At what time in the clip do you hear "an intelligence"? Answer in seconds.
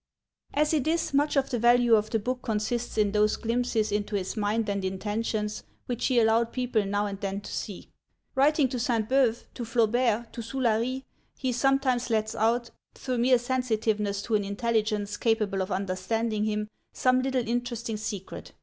14.33-15.17